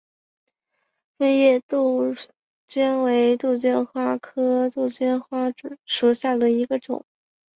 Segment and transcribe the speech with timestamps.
[1.19, 2.15] 皋月杜
[2.67, 5.53] 鹃为杜鹃花科杜鹃花
[5.85, 7.05] 属下的一个种。